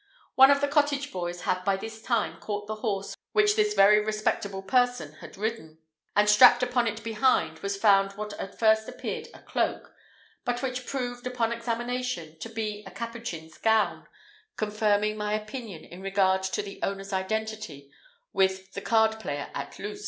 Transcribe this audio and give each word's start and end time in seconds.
One 0.33 0.49
of 0.49 0.61
the 0.61 0.67
cottage 0.67 1.11
boys 1.11 1.41
had 1.41 1.63
by 1.63 1.77
this 1.77 2.01
time 2.01 2.39
caught 2.39 2.65
the 2.65 2.77
horse 2.77 3.15
which 3.33 3.55
this 3.55 3.75
very 3.75 4.03
respectable 4.03 4.63
person 4.63 5.13
had 5.21 5.37
ridden, 5.37 5.77
and 6.15 6.27
strapped 6.27 6.63
upon 6.63 6.87
it 6.87 7.03
behind 7.03 7.59
was 7.59 7.77
found 7.77 8.13
what 8.13 8.33
at 8.39 8.57
first 8.57 8.89
appeared 8.89 9.27
a 9.31 9.43
cloak, 9.43 9.93
but 10.43 10.63
which 10.63 10.87
proved, 10.87 11.27
upon 11.27 11.51
examination, 11.53 12.39
to 12.39 12.49
be 12.49 12.83
a 12.87 12.89
Capuchin's 12.89 13.59
gown, 13.59 14.07
confirming 14.57 15.17
my 15.17 15.33
opinion 15.33 15.83
in 15.85 16.01
regard 16.01 16.41
to 16.41 16.63
the 16.63 16.79
owner's 16.81 17.13
identity 17.13 17.91
with 18.33 18.73
the 18.73 18.81
card 18.81 19.19
player 19.19 19.51
at 19.53 19.77
Luz. 19.77 19.99